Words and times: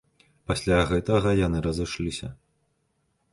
Пасля 0.51 0.79
гэтага 0.91 1.33
яны 1.47 1.61
разышліся. 1.67 2.31